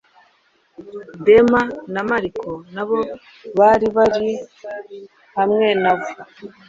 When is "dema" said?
1.25-1.61